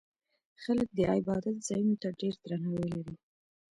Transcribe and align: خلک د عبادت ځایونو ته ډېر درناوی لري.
خلک 0.63 0.87
د 0.97 0.99
عبادت 1.13 1.55
ځایونو 1.67 1.95
ته 2.01 2.09
ډېر 2.19 2.33
درناوی 2.43 2.87
لري. 2.95 3.15